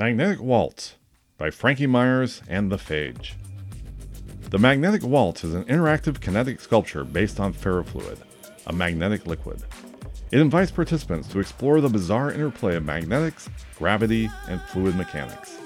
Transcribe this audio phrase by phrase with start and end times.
[0.00, 0.94] Magnetic Waltz
[1.36, 3.32] by Frankie Myers and the Phage.
[4.48, 8.16] The Magnetic Waltz is an interactive kinetic sculpture based on ferrofluid,
[8.66, 9.62] a magnetic liquid.
[10.32, 15.58] It invites participants to explore the bizarre interplay of magnetics, gravity, and fluid mechanics.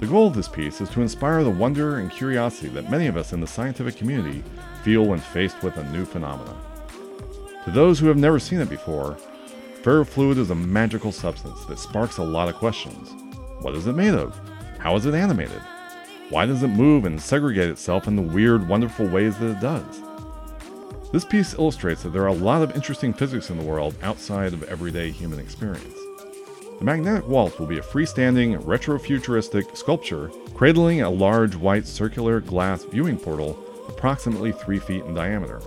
[0.00, 3.16] The goal of this piece is to inspire the wonder and curiosity that many of
[3.16, 4.42] us in the scientific community
[4.82, 6.60] feel when faced with a new phenomenon.
[7.64, 9.16] To those who have never seen it before,
[9.82, 13.22] ferrofluid is a magical substance that sparks a lot of questions.
[13.60, 14.38] What is it made of?
[14.78, 15.62] How is it animated?
[16.28, 20.02] Why does it move and segregate itself in the weird, wonderful ways that it does?
[21.12, 24.52] This piece illustrates that there are a lot of interesting physics in the world outside
[24.52, 25.94] of everyday human experience.
[26.78, 32.84] The magnetic waltz will be a freestanding, retrofuturistic sculpture cradling a large white circular glass
[32.84, 35.60] viewing portal approximately 3 feet in diameter.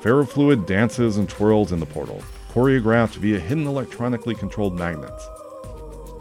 [0.00, 2.22] Ferrofluid dances and twirls in the portal,
[2.52, 5.28] choreographed via hidden electronically controlled magnets.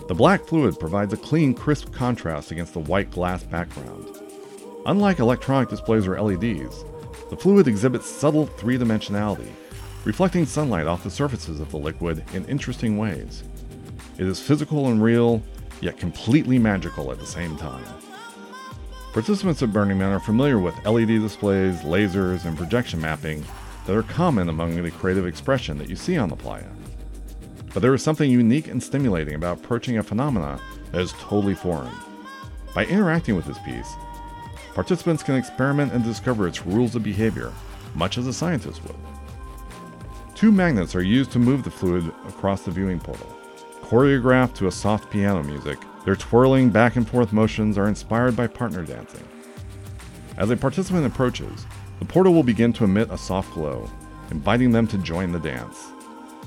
[0.08, 4.08] The black fluid provides a clean, crisp contrast against the white glass background.
[4.86, 6.86] Unlike electronic displays or LEDs,
[7.32, 9.52] the fluid exhibits subtle three dimensionality,
[10.04, 13.44] reflecting sunlight off the surfaces of the liquid in interesting ways.
[14.20, 15.42] It is physical and real,
[15.82, 17.84] yet completely magical at the same time.
[19.12, 23.44] Participants at Burning Man are familiar with LED displays, lasers, and projection mapping
[23.88, 26.70] that are common among the creative expression that you see on the playa.
[27.76, 30.62] But there is something unique and stimulating about approaching a phenomena
[30.94, 31.92] that is totally foreign.
[32.74, 33.96] By interacting with this piece,
[34.74, 37.52] participants can experiment and discover its rules of behavior,
[37.94, 38.96] much as a scientist would.
[40.36, 43.36] Two magnets are used to move the fluid across the viewing portal.
[43.82, 48.48] Choreographed to a soft piano music, their twirling back and forth motions are inspired by
[48.48, 49.28] partner dancing.
[50.38, 51.66] As a participant approaches,
[52.00, 53.90] the portal will begin to emit a soft glow,
[54.32, 55.88] inviting them to join the dance.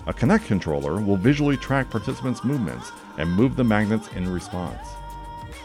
[0.06, 4.86] A Kinect controller will visually track participants' movements and move the magnets in response.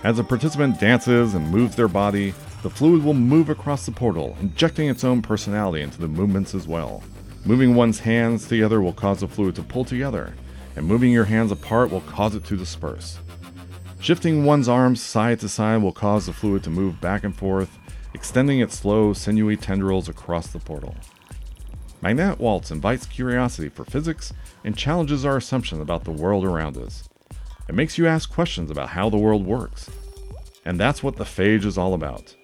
[0.03, 4.36] As a participant dances and moves their body, the fluid will move across the portal,
[4.42, 7.04] injecting its own personality into the movements as well.
[7.45, 10.33] Moving one's hands together will cause the fluid to pull together,
[10.76, 13.20] and moving your hands apart will cause it to disperse.
[14.00, 17.77] Shifting one's arms side to side will cause the fluid to move back and forth,
[18.14, 20.95] extending its slow, sinewy tendrils across the portal.
[22.03, 24.33] Magnetic Waltz invites curiosity for physics
[24.65, 27.08] and challenges our assumption about the world around us.
[27.69, 29.89] It makes you ask questions about how the world works.
[30.65, 32.36] And that's what the Phage is all about.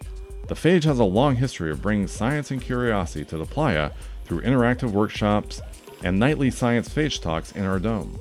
[0.48, 3.92] The Phage has a long history of bringing science and curiosity to the playa
[4.24, 5.62] through interactive workshops
[6.06, 8.18] and nightly science Phage talks in our dome.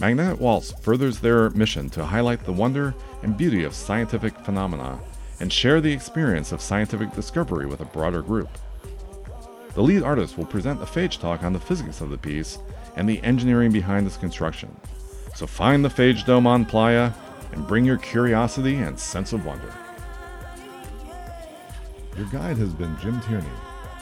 [0.00, 4.98] Magnetic Waltz furthers their mission to highlight the wonder and beauty of scientific phenomena
[5.38, 8.48] and share the experience of scientific discovery with a broader group.
[9.74, 12.58] The lead artist will present a Phage talk on the physics of the piece
[12.96, 14.74] and the engineering behind its construction.
[15.34, 17.12] So find the Phage Dome on Playa
[17.52, 19.72] and bring your curiosity and sense of wonder.
[22.16, 23.46] Your guide has been Jim Tierney,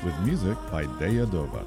[0.05, 1.65] with music by Deya Dova.